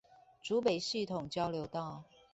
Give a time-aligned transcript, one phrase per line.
[0.41, 2.05] 竹北系統交流道